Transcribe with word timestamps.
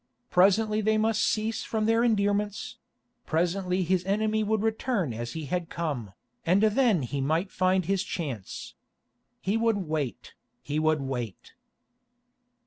Presently 0.31 0.81
they 0.81 0.97
must 0.97 1.23
cease 1.23 1.61
from 1.63 1.85
their 1.85 2.03
endearments; 2.03 2.77
presently 3.27 3.83
his 3.83 4.03
enemy 4.05 4.43
would 4.43 4.63
return 4.63 5.13
as 5.13 5.33
he 5.33 5.45
had 5.45 5.69
come, 5.69 6.13
and 6.43 6.63
then 6.63 7.03
he 7.03 7.21
might 7.21 7.51
find 7.51 7.85
his 7.85 8.01
chance. 8.03 8.73
He 9.41 9.57
would 9.57 9.77
wait, 9.77 10.33
he 10.63 10.79
would 10.79 11.01
wait. 11.03 11.53